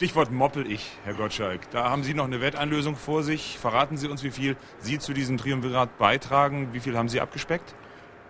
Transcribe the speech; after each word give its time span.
Stichwort 0.00 0.32
moppel 0.32 0.66
ich, 0.72 0.92
Herr 1.04 1.12
Gottschalk. 1.12 1.70
Da 1.72 1.90
haben 1.90 2.04
Sie 2.04 2.14
noch 2.14 2.24
eine 2.24 2.40
Wetteinlösung 2.40 2.96
vor 2.96 3.22
sich. 3.22 3.58
Verraten 3.58 3.98
Sie 3.98 4.08
uns, 4.08 4.24
wie 4.24 4.30
viel 4.30 4.56
Sie 4.78 4.98
zu 4.98 5.12
diesem 5.12 5.36
Triumvirat 5.36 5.98
beitragen. 5.98 6.70
Wie 6.72 6.80
viel 6.80 6.96
haben 6.96 7.10
Sie 7.10 7.20
abgespeckt? 7.20 7.74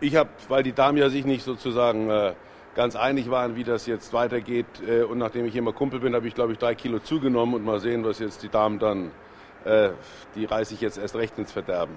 Ich 0.01 0.17
habe, 0.17 0.31
weil 0.49 0.65
die 0.65 0.73
Damen 0.73 0.99
ja 0.99 1.09
sich 1.11 1.25
nicht 1.25 1.45
sozusagen 1.45 2.11
äh, 2.11 2.33
ganz 2.75 2.97
einig 2.97 3.31
waren, 3.31 3.55
wie 3.55 3.63
das 3.63 3.87
jetzt 3.87 4.13
weitergeht, 4.13 4.67
äh, 4.85 5.05
und 5.05 5.19
nachdem 5.19 5.47
ich 5.47 5.55
immer 5.55 5.73
Kumpel 5.73 6.01
bin, 6.01 6.13
habe 6.17 6.27
ich, 6.27 6.35
glaube 6.35 6.51
ich, 6.51 6.59
drei 6.59 6.75
Kilo 6.75 6.99
zugenommen 6.99 7.55
und 7.55 7.65
mal 7.65 7.79
sehen, 7.79 8.05
was 8.05 8.19
jetzt 8.19 8.43
die 8.43 8.49
Damen 8.49 8.81
dann, 8.81 9.13
äh, 9.65 9.91
die 10.35 10.47
reiße 10.47 10.75
ich 10.75 10.81
jetzt 10.81 10.99
erst 10.99 11.15
recht 11.15 11.39
ins 11.39 11.53
Verderben. 11.53 11.95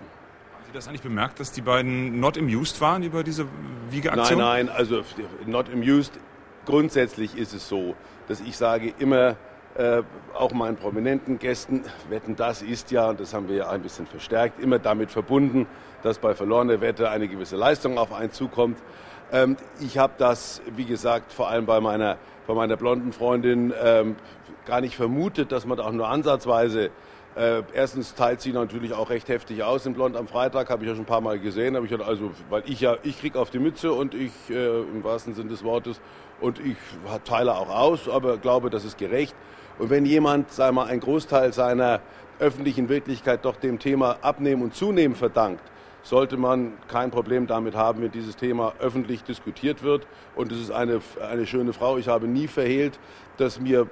Haben 0.53 0.65
Sie 0.67 0.73
das 0.73 0.87
eigentlich 0.87 1.01
bemerkt, 1.01 1.39
dass 1.39 1.51
die 1.51 1.61
beiden 1.61 2.19
not 2.19 2.37
amused 2.37 2.79
waren 2.79 3.01
über 3.01 3.23
diese 3.23 3.47
Wiegeaktion? 3.89 4.37
Nein, 4.37 4.67
nein, 4.67 4.69
also 4.69 5.01
not 5.47 5.73
amused. 5.73 6.13
Grundsätzlich 6.67 7.35
ist 7.35 7.55
es 7.55 7.67
so, 7.67 7.95
dass 8.27 8.39
ich 8.39 8.55
sage 8.55 8.93
immer, 8.99 9.35
äh, 9.75 10.03
auch 10.33 10.51
meinen 10.51 10.77
prominenten 10.77 11.39
Gästen, 11.39 11.83
wetten, 12.09 12.35
das 12.35 12.61
ist 12.61 12.91
ja, 12.91 13.09
und 13.09 13.19
das 13.19 13.33
haben 13.33 13.47
wir 13.47 13.55
ja 13.55 13.69
ein 13.69 13.81
bisschen 13.81 14.05
verstärkt, 14.05 14.61
immer 14.61 14.79
damit 14.79 15.11
verbunden, 15.11 15.67
dass 16.03 16.19
bei 16.19 16.35
verlorener 16.35 16.81
Wette 16.81 17.09
eine 17.09 17.27
gewisse 17.27 17.55
Leistung 17.55 17.97
auf 17.97 18.13
einen 18.13 18.31
zukommt. 18.31 18.77
Ähm, 19.31 19.57
ich 19.79 19.97
habe 19.97 20.13
das, 20.17 20.61
wie 20.75 20.85
gesagt, 20.85 21.33
vor 21.33 21.49
allem 21.49 21.65
bei 21.65 21.79
meiner, 21.79 22.17
bei 22.45 22.53
meiner 22.53 22.77
blonden 22.77 23.13
Freundin 23.13 23.73
ähm, 23.83 24.15
gar 24.65 24.81
nicht 24.81 24.95
vermutet, 24.95 25.51
dass 25.51 25.65
man 25.65 25.79
auch 25.79 25.91
nur 25.91 26.07
ansatzweise 26.07 26.91
äh, 27.35 27.63
erstens 27.73 28.13
teilt 28.13 28.41
sie 28.41 28.53
natürlich 28.53 28.93
auch 28.93 29.09
recht 29.09 29.27
heftig 29.27 29.63
aus. 29.63 29.85
In 29.85 29.93
Blond 29.93 30.15
am 30.15 30.27
Freitag 30.27 30.69
habe 30.69 30.83
ich 30.83 30.89
ja 30.89 30.95
schon 30.95 31.03
ein 31.03 31.07
paar 31.07 31.21
Mal 31.21 31.39
gesehen. 31.39 31.75
Habe 31.75 31.85
ich 31.85 32.01
also, 32.01 32.31
weil 32.49 32.63
ich 32.65 32.79
ja, 32.81 32.97
ich 33.03 33.19
kriege 33.19 33.39
auf 33.39 33.49
die 33.49 33.59
Mütze 33.59 33.91
und 33.91 34.13
ich 34.13 34.31
äh, 34.49 34.81
im 34.81 35.03
wahrsten 35.03 35.33
Sinne 35.33 35.49
des 35.49 35.63
Wortes 35.63 35.99
und 36.41 36.59
ich 36.59 36.77
teile 37.25 37.55
auch 37.55 37.69
aus, 37.69 38.09
aber 38.09 38.37
glaube, 38.37 38.69
das 38.69 38.85
ist 38.85 38.97
gerecht. 38.97 39.35
Und 39.79 39.89
wenn 39.89 40.05
jemand, 40.05 40.55
wir 40.57 40.71
mal, 40.71 40.85
einen 40.85 40.99
Großteil 40.99 41.53
seiner 41.53 42.01
öffentlichen 42.39 42.89
Wirklichkeit 42.89 43.45
doch 43.45 43.55
dem 43.55 43.79
Thema 43.79 44.17
Abnehmen 44.21 44.61
und 44.61 44.75
Zunehmen 44.75 45.15
verdankt, 45.15 45.63
sollte 46.03 46.37
man 46.37 46.73
kein 46.87 47.11
Problem 47.11 47.47
damit 47.47 47.75
haben, 47.75 48.01
wenn 48.01 48.11
dieses 48.11 48.35
Thema 48.35 48.73
öffentlich 48.79 49.23
diskutiert 49.23 49.83
wird. 49.83 50.05
Und 50.35 50.51
es 50.51 50.59
ist 50.59 50.71
eine, 50.71 51.01
eine 51.21 51.47
schöne 51.47 51.73
Frau. 51.73 51.97
Ich 51.97 52.09
habe 52.09 52.27
nie 52.27 52.47
verhehlt, 52.47 52.99
dass 53.37 53.59
mir, 53.59 53.87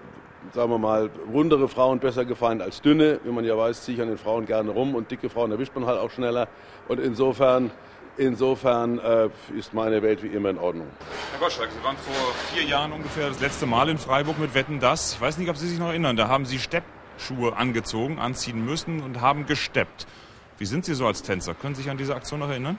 sagen 0.53 0.71
wir 0.71 0.77
mal, 0.77 1.09
rundere 1.31 1.67
Frauen 1.67 1.99
besser 1.99 2.25
gefallen 2.25 2.61
als 2.61 2.81
dünne. 2.81 3.19
Wie 3.23 3.31
man 3.31 3.45
ja 3.45 3.57
weiß, 3.57 3.83
ziehe 3.83 3.95
ich 3.95 4.01
an 4.01 4.09
den 4.09 4.17
Frauen 4.17 4.45
gerne 4.45 4.71
rum 4.71 4.95
und 4.95 5.11
dicke 5.11 5.29
Frauen 5.29 5.51
erwischt 5.51 5.73
man 5.75 5.85
halt 5.85 5.99
auch 5.99 6.11
schneller. 6.11 6.47
Und 6.87 6.99
insofern 6.99 7.71
Insofern 8.17 8.99
äh, 8.99 9.29
ist 9.57 9.73
meine 9.73 10.01
Welt 10.01 10.21
wie 10.21 10.27
immer 10.27 10.49
in 10.49 10.57
Ordnung. 10.57 10.87
Herr 11.31 11.39
Gottschalk, 11.39 11.69
Sie 11.71 11.83
waren 11.83 11.95
vor 11.95 12.13
vier 12.53 12.63
Jahren 12.63 12.91
ungefähr 12.91 13.29
das 13.29 13.39
letzte 13.39 13.65
Mal 13.65 13.87
in 13.87 13.97
Freiburg 13.97 14.37
mit 14.37 14.53
Wetten 14.53 14.81
das. 14.81 15.13
Ich 15.13 15.21
weiß 15.21 15.37
nicht, 15.37 15.49
ob 15.49 15.55
Sie 15.55 15.67
sich 15.67 15.79
noch 15.79 15.87
erinnern. 15.87 16.17
Da 16.17 16.27
haben 16.27 16.45
Sie 16.45 16.59
Steppschuhe 16.59 17.55
angezogen, 17.55 18.19
anziehen 18.19 18.65
müssen 18.65 19.01
und 19.01 19.21
haben 19.21 19.45
gesteppt. 19.45 20.07
Wie 20.57 20.65
sind 20.65 20.83
Sie 20.83 20.93
so 20.93 21.07
als 21.07 21.23
Tänzer? 21.23 21.53
Können 21.53 21.73
Sie 21.73 21.83
sich 21.83 21.89
an 21.89 21.97
diese 21.97 22.13
Aktion 22.13 22.41
noch 22.41 22.49
erinnern? 22.49 22.77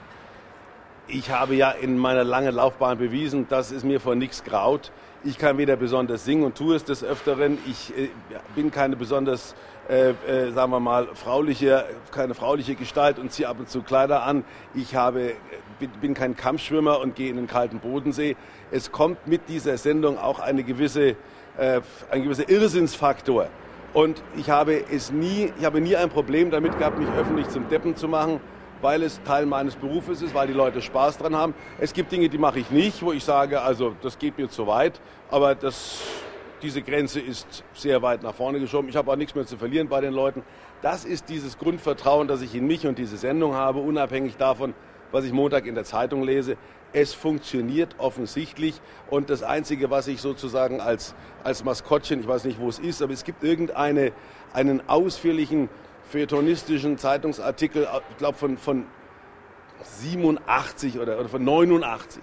Ich 1.07 1.31
habe 1.31 1.53
ja 1.53 1.71
in 1.71 1.97
meiner 1.97 2.23
langen 2.23 2.55
Laufbahn 2.55 2.97
bewiesen, 2.97 3.45
dass 3.49 3.71
es 3.71 3.83
mir 3.83 3.99
vor 3.99 4.15
nichts 4.15 4.45
graut. 4.45 4.93
Ich 5.25 5.37
kann 5.37 5.57
weder 5.57 5.75
besonders 5.75 6.23
singen 6.23 6.45
und 6.45 6.57
tue 6.57 6.77
es 6.77 6.85
des 6.85 7.03
Öfteren. 7.03 7.57
Ich 7.65 7.91
äh, 7.97 8.09
bin 8.55 8.71
keine 8.71 8.95
besonders, 8.95 9.53
äh, 9.89 10.11
äh, 10.11 10.51
sagen 10.53 10.71
wir 10.71 10.79
mal, 10.79 11.09
frauliche, 11.13 11.83
keine 12.11 12.33
frauliche 12.35 12.75
Gestalt 12.75 13.19
und 13.19 13.33
ziehe 13.33 13.49
ab 13.49 13.57
und 13.59 13.69
zu 13.69 13.81
Kleider 13.81 14.23
an. 14.23 14.45
Ich 14.73 14.95
habe, 14.95 15.33
bin, 15.77 15.91
bin 15.99 16.13
kein 16.13 16.37
Kampfschwimmer 16.37 17.01
und 17.01 17.15
gehe 17.15 17.29
in 17.29 17.35
den 17.35 17.47
kalten 17.47 17.79
Bodensee. 17.79 18.37
Es 18.71 18.93
kommt 18.93 19.27
mit 19.27 19.49
dieser 19.49 19.77
Sendung 19.77 20.17
auch 20.17 20.39
eine 20.39 20.63
gewisse, 20.63 21.17
äh, 21.57 21.81
ein 22.11 22.23
gewisser 22.23 22.47
Irrsinnsfaktor. 22.47 23.49
Und 23.91 24.23
ich 24.37 24.49
habe 24.49 24.85
es 24.89 25.11
nie, 25.11 25.51
ich 25.59 25.65
habe 25.65 25.81
nie 25.81 25.97
ein 25.97 26.09
Problem 26.09 26.49
damit 26.49 26.79
gehabt, 26.79 26.97
mich 26.97 27.09
öffentlich 27.19 27.49
zum 27.49 27.67
Deppen 27.67 27.97
zu 27.97 28.07
machen 28.07 28.39
weil 28.83 29.01
es 29.01 29.23
Teil 29.23 29.45
meines 29.45 29.75
Berufes 29.75 30.21
ist, 30.21 30.35
weil 30.35 30.47
die 30.47 30.53
Leute 30.53 30.81
Spaß 30.81 31.17
dran 31.17 31.35
haben. 31.35 31.55
Es 31.79 31.93
gibt 31.93 32.11
Dinge, 32.11 32.27
die 32.27 32.37
mache 32.37 32.59
ich 32.59 32.69
nicht, 32.69 33.01
wo 33.01 33.13
ich 33.13 33.23
sage, 33.23 33.61
also 33.61 33.95
das 34.01 34.19
geht 34.19 34.37
mir 34.37 34.49
zu 34.49 34.67
weit, 34.67 34.99
aber 35.31 35.55
das, 35.55 36.01
diese 36.61 36.81
Grenze 36.81 37.21
ist 37.21 37.63
sehr 37.73 38.01
weit 38.01 38.23
nach 38.23 38.35
vorne 38.35 38.59
geschoben. 38.59 38.89
Ich 38.89 38.97
habe 38.97 39.09
auch 39.09 39.15
nichts 39.15 39.33
mehr 39.35 39.45
zu 39.45 39.55
verlieren 39.55 39.87
bei 39.87 40.01
den 40.01 40.13
Leuten. 40.13 40.43
Das 40.81 41.05
ist 41.05 41.29
dieses 41.29 41.57
Grundvertrauen, 41.57 42.27
das 42.27 42.41
ich 42.41 42.53
in 42.55 42.67
mich 42.67 42.85
und 42.85 42.97
diese 42.97 43.15
Sendung 43.15 43.55
habe, 43.55 43.79
unabhängig 43.79 44.35
davon, 44.35 44.73
was 45.13 45.23
ich 45.23 45.31
Montag 45.31 45.65
in 45.65 45.75
der 45.75 45.85
Zeitung 45.85 46.23
lese. 46.23 46.57
Es 46.91 47.13
funktioniert 47.13 47.95
offensichtlich 47.99 48.81
und 49.09 49.29
das 49.29 49.43
Einzige, 49.43 49.91
was 49.91 50.07
ich 50.07 50.19
sozusagen 50.19 50.81
als, 50.81 51.15
als 51.45 51.63
Maskottchen, 51.63 52.19
ich 52.19 52.27
weiß 52.27 52.43
nicht, 52.43 52.59
wo 52.59 52.67
es 52.67 52.79
ist, 52.79 53.01
aber 53.01 53.13
es 53.13 53.23
gibt 53.23 53.43
irgendeinen 53.43 54.11
einen 54.53 54.87
ausführlichen 54.87 55.69
feuilletonistischen 56.13 56.99
Zeitungsartikel, 56.99 57.87
ich 58.11 58.17
glaube 58.17 58.37
von, 58.37 58.57
von 58.59 58.85
87 59.81 60.99
oder, 60.99 61.19
oder 61.19 61.27
von 61.27 61.43
89, 61.43 62.21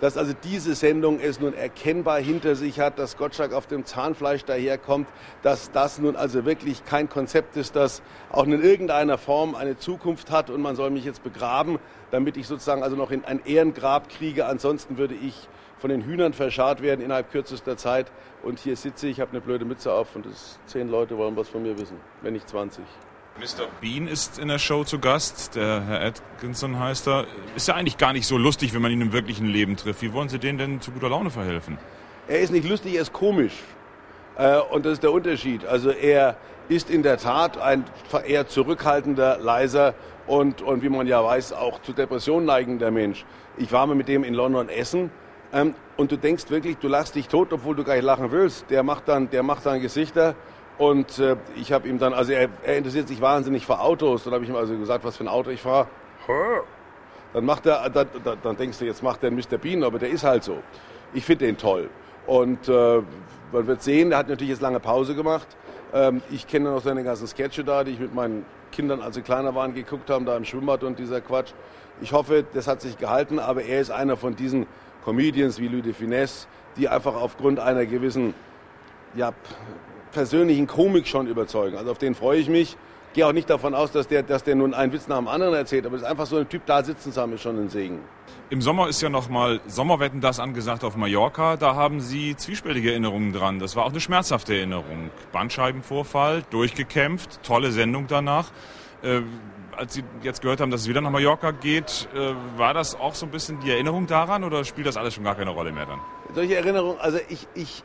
dass 0.00 0.16
also 0.16 0.32
diese 0.44 0.76
Sendung 0.76 1.18
es 1.18 1.40
nun 1.40 1.52
erkennbar 1.52 2.20
hinter 2.20 2.54
sich 2.54 2.78
hat, 2.78 3.00
dass 3.00 3.16
Gottschalk 3.16 3.52
auf 3.52 3.66
dem 3.66 3.84
Zahnfleisch 3.84 4.44
daherkommt, 4.44 5.08
dass 5.42 5.72
das 5.72 5.98
nun 5.98 6.14
also 6.14 6.44
wirklich 6.44 6.84
kein 6.84 7.08
Konzept 7.08 7.56
ist, 7.56 7.74
das 7.74 8.00
auch 8.30 8.44
in 8.44 8.62
irgendeiner 8.62 9.18
Form 9.18 9.56
eine 9.56 9.76
Zukunft 9.76 10.30
hat 10.30 10.48
und 10.48 10.62
man 10.62 10.76
soll 10.76 10.90
mich 10.90 11.04
jetzt 11.04 11.24
begraben, 11.24 11.80
damit 12.12 12.36
ich 12.36 12.46
sozusagen 12.46 12.84
also 12.84 12.94
noch 12.94 13.10
in 13.10 13.24
ein 13.24 13.40
Ehrengrab 13.44 14.08
kriege. 14.08 14.46
Ansonsten 14.46 14.98
würde 14.98 15.14
ich 15.16 15.48
von 15.78 15.90
den 15.90 16.04
Hühnern 16.04 16.32
verscharrt 16.32 16.80
werden 16.80 17.00
innerhalb 17.00 17.32
kürzester 17.32 17.76
Zeit. 17.76 18.12
Und 18.44 18.60
hier 18.60 18.76
sitze 18.76 19.08
ich, 19.08 19.20
habe 19.20 19.32
eine 19.32 19.40
blöde 19.40 19.64
Mütze 19.64 19.92
auf 19.92 20.14
und 20.14 20.26
das, 20.26 20.60
zehn 20.66 20.88
Leute 20.88 21.18
wollen 21.18 21.36
was 21.36 21.48
von 21.48 21.64
mir 21.64 21.76
wissen, 21.76 21.96
wenn 22.22 22.34
nicht 22.34 22.48
20. 22.48 22.84
Mr. 23.38 23.66
Bean 23.80 24.08
ist 24.08 24.38
in 24.38 24.48
der 24.48 24.58
Show 24.58 24.84
zu 24.84 24.98
Gast, 24.98 25.56
der 25.56 25.82
Herr 25.86 26.02
Atkinson 26.02 26.78
heißt 26.78 27.08
er. 27.08 27.26
Ist 27.56 27.66
ja 27.66 27.74
eigentlich 27.74 27.96
gar 27.96 28.12
nicht 28.12 28.26
so 28.26 28.36
lustig, 28.36 28.74
wenn 28.74 28.82
man 28.82 28.92
ihn 28.92 29.00
im 29.00 29.12
wirklichen 29.12 29.46
Leben 29.46 29.76
trifft. 29.76 30.02
Wie 30.02 30.12
wollen 30.12 30.28
Sie 30.28 30.38
denen 30.38 30.58
denn 30.58 30.80
zu 30.82 30.90
guter 30.90 31.08
Laune 31.08 31.30
verhelfen? 31.30 31.78
Er 32.28 32.40
ist 32.40 32.52
nicht 32.52 32.68
lustig, 32.68 32.94
er 32.94 33.02
ist 33.02 33.12
komisch. 33.12 33.54
Äh, 34.36 34.58
und 34.58 34.84
das 34.84 34.94
ist 34.94 35.02
der 35.02 35.12
Unterschied. 35.12 35.64
Also 35.64 35.90
er 35.90 36.36
ist 36.68 36.90
in 36.90 37.02
der 37.02 37.16
Tat 37.16 37.56
ein 37.56 37.84
eher 38.26 38.48
zurückhaltender, 38.48 39.38
leiser 39.38 39.94
und, 40.26 40.60
und 40.60 40.82
wie 40.82 40.90
man 40.90 41.06
ja 41.06 41.24
weiß, 41.24 41.54
auch 41.54 41.80
zu 41.80 41.94
Depressionen 41.94 42.46
neigender 42.46 42.90
Mensch. 42.90 43.24
Ich 43.56 43.72
war 43.72 43.86
mal 43.86 43.96
mit 43.96 44.08
dem 44.08 44.24
in 44.24 44.34
London 44.34 44.68
essen 44.68 45.10
ähm, 45.54 45.74
und 45.96 46.12
du 46.12 46.16
denkst 46.16 46.50
wirklich, 46.50 46.76
du 46.76 46.88
lachst 46.88 47.14
dich 47.14 47.28
tot, 47.28 47.52
obwohl 47.52 47.76
du 47.76 47.82
gar 47.82 47.94
nicht 47.94 48.04
lachen 48.04 48.30
willst. 48.30 48.66
Der 48.70 48.82
macht 48.82 49.08
dann, 49.08 49.30
der 49.30 49.42
macht 49.42 49.64
dann 49.64 49.80
Gesichter 49.80 50.34
und 50.78 51.18
äh, 51.18 51.36
ich 51.56 51.72
habe 51.72 51.88
ihm 51.88 51.98
dann, 51.98 52.14
also 52.14 52.32
er, 52.32 52.48
er, 52.64 52.76
interessiert 52.76 53.08
sich 53.08 53.20
wahnsinnig 53.20 53.66
für 53.66 53.78
Autos. 53.78 54.24
Dann 54.24 54.32
habe 54.32 54.44
ich 54.44 54.50
ihm 54.50 54.56
also 54.56 54.76
gesagt, 54.76 55.04
was 55.04 55.16
für 55.16 55.24
ein 55.24 55.28
Auto 55.28 55.50
ich 55.50 55.60
fahre. 55.60 55.86
Dann 57.32 57.44
macht 57.44 57.66
er, 57.66 57.88
dann, 57.90 58.06
dann, 58.42 58.56
denkst 58.56 58.78
du, 58.78 58.84
jetzt 58.84 59.02
macht 59.02 59.22
er 59.22 59.30
Mr. 59.30 59.58
Bean, 59.60 59.84
aber 59.84 59.98
der 59.98 60.10
ist 60.10 60.24
halt 60.24 60.44
so. 60.44 60.58
Ich 61.14 61.24
finde 61.24 61.46
den 61.46 61.56
toll. 61.56 61.90
Und 62.26 62.68
äh, 62.68 63.02
man 63.52 63.66
wird 63.66 63.82
sehen, 63.82 64.12
er 64.12 64.18
hat 64.18 64.28
natürlich 64.28 64.50
jetzt 64.50 64.62
lange 64.62 64.80
Pause 64.80 65.14
gemacht. 65.14 65.46
Ähm, 65.92 66.22
ich 66.30 66.46
kenne 66.46 66.70
noch 66.70 66.82
seine 66.82 67.04
ganzen 67.04 67.26
Sketche 67.26 67.64
da, 67.64 67.84
die 67.84 67.92
ich 67.92 68.00
mit 68.00 68.14
meinen 68.14 68.44
Kindern, 68.70 69.00
als 69.00 69.14
sie 69.14 69.22
kleiner 69.22 69.54
waren, 69.54 69.74
geguckt 69.74 70.08
haben, 70.10 70.24
da 70.24 70.36
im 70.36 70.44
Schwimmbad 70.44 70.84
und 70.84 70.98
dieser 70.98 71.20
Quatsch. 71.20 71.52
Ich 72.00 72.12
hoffe, 72.12 72.44
das 72.54 72.66
hat 72.66 72.80
sich 72.80 72.98
gehalten, 72.98 73.38
aber 73.38 73.62
er 73.62 73.80
ist 73.80 73.90
einer 73.90 74.16
von 74.16 74.34
diesen 74.34 74.66
Comedians 75.04 75.58
wie 75.58 75.68
Louis 75.68 75.84
de 75.84 75.92
Finesse, 75.92 76.46
die 76.76 76.88
einfach 76.88 77.14
aufgrund 77.14 77.60
einer 77.60 77.84
gewissen 77.84 78.34
ja, 79.14 79.32
persönlichen 80.12 80.66
Komik 80.66 81.06
schon 81.06 81.26
überzeugen. 81.26 81.76
Also 81.76 81.90
auf 81.90 81.98
den 81.98 82.14
freue 82.14 82.38
ich 82.38 82.48
mich. 82.48 82.76
Gehe 83.14 83.26
auch 83.26 83.32
nicht 83.32 83.50
davon 83.50 83.74
aus, 83.74 83.92
dass 83.92 84.08
der, 84.08 84.22
dass 84.22 84.42
der 84.42 84.54
nun 84.54 84.72
einen 84.72 84.92
Witz 84.92 85.06
nach 85.06 85.18
dem 85.18 85.28
anderen 85.28 85.52
erzählt, 85.52 85.84
aber 85.84 85.96
es 85.96 86.02
ist 86.02 86.08
einfach 86.08 86.24
so 86.24 86.38
ein 86.38 86.48
Typ 86.48 86.64
da 86.64 86.82
sitzen 86.82 87.12
zu 87.12 87.20
haben, 87.20 87.34
ist 87.34 87.42
schon 87.42 87.58
ein 87.58 87.68
Segen. 87.68 87.98
Im 88.48 88.62
Sommer 88.62 88.88
ist 88.88 89.02
ja 89.02 89.10
noch 89.10 89.28
mal 89.28 89.60
Sommerwetten 89.66 90.20
das 90.22 90.40
angesagt 90.40 90.82
auf 90.82 90.96
Mallorca. 90.96 91.56
Da 91.56 91.74
haben 91.74 92.00
Sie 92.00 92.36
zwiespältige 92.36 92.90
Erinnerungen 92.90 93.32
dran. 93.32 93.58
Das 93.58 93.76
war 93.76 93.84
auch 93.84 93.90
eine 93.90 94.00
schmerzhafte 94.00 94.54
Erinnerung. 94.54 95.10
Bandscheibenvorfall, 95.30 96.42
durchgekämpft, 96.50 97.42
tolle 97.42 97.70
Sendung 97.70 98.06
danach. 98.08 98.50
Äh, 99.02 99.20
als 99.76 99.94
Sie 99.94 100.04
jetzt 100.22 100.42
gehört 100.42 100.60
haben, 100.60 100.70
dass 100.70 100.82
es 100.82 100.88
wieder 100.88 101.00
nach 101.00 101.10
Mallorca 101.10 101.50
geht, 101.50 102.08
äh, 102.14 102.34
war 102.56 102.74
das 102.74 102.94
auch 102.94 103.14
so 103.14 103.26
ein 103.26 103.32
bisschen 103.32 103.60
die 103.60 103.70
Erinnerung 103.70 104.06
daran 104.06 104.44
oder 104.44 104.64
spielt 104.64 104.86
das 104.86 104.96
alles 104.96 105.14
schon 105.14 105.24
gar 105.24 105.34
keine 105.34 105.50
Rolle 105.50 105.72
mehr 105.72 105.86
dann? 105.86 106.00
Solche 106.34 106.56
Erinnerungen, 106.56 106.98
also 107.00 107.18
ich, 107.28 107.46
ich 107.54 107.84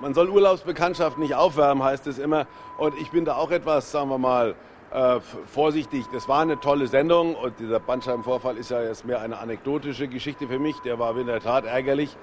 man 0.00 0.14
soll 0.14 0.28
Urlaubsbekanntschaft 0.28 1.18
nicht 1.18 1.34
aufwärmen, 1.34 1.82
heißt 1.82 2.06
es 2.06 2.18
immer. 2.18 2.46
Und 2.78 2.94
ich 2.98 3.10
bin 3.10 3.24
da 3.24 3.36
auch 3.36 3.50
etwas, 3.50 3.90
sagen 3.90 4.10
wir 4.10 4.18
mal, 4.18 4.54
äh, 4.92 5.20
vorsichtig. 5.46 6.06
Das 6.12 6.28
war 6.28 6.40
eine 6.40 6.58
tolle 6.58 6.86
Sendung 6.86 7.34
und 7.34 7.58
dieser 7.58 7.80
Bandscheibenvorfall 7.80 8.56
ist 8.56 8.70
ja 8.70 8.82
jetzt 8.82 9.04
mehr 9.06 9.20
eine 9.20 9.38
anekdotische 9.38 10.08
Geschichte 10.08 10.48
für 10.48 10.58
mich. 10.58 10.78
Der 10.80 10.98
war 10.98 11.16
in 11.16 11.26
der 11.26 11.40
Tat 11.40 11.64
ärgerlich. 11.64 12.16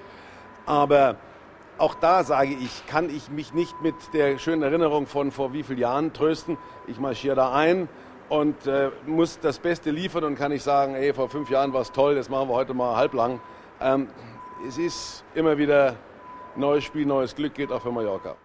Aber 0.66 1.16
auch 1.78 1.94
da 1.94 2.24
sage 2.24 2.54
ich, 2.60 2.86
kann 2.86 3.08
ich 3.08 3.30
mich 3.30 3.54
nicht 3.54 3.80
mit 3.80 3.94
der 4.12 4.38
schönen 4.38 4.62
Erinnerung 4.62 5.06
von 5.06 5.30
vor 5.30 5.52
wie 5.52 5.62
vielen 5.62 5.78
Jahren 5.78 6.12
trösten. 6.12 6.58
Ich 6.86 6.98
marschiere 6.98 7.36
da 7.36 7.52
ein 7.52 7.88
und 8.28 8.66
äh, 8.66 8.90
muss 9.06 9.40
das 9.40 9.58
Beste 9.58 9.90
liefern 9.90 10.24
und 10.24 10.34
kann 10.34 10.52
ich 10.52 10.62
sagen, 10.62 10.94
ey, 10.94 11.14
vor 11.14 11.28
fünf 11.28 11.50
Jahren 11.50 11.72
war 11.72 11.80
es 11.80 11.92
toll, 11.92 12.16
das 12.16 12.28
machen 12.28 12.48
wir 12.48 12.54
heute 12.54 12.74
mal 12.74 12.96
halblang. 12.96 13.40
Ähm, 13.80 14.08
es 14.66 14.76
ist 14.76 15.24
immer 15.34 15.56
wieder 15.56 15.94
neues 16.56 16.84
Spiel, 16.84 17.06
neues 17.06 17.34
Glück 17.34 17.54
geht 17.54 17.70
auch 17.70 17.82
für 17.82 17.92
Mallorca. 17.92 18.36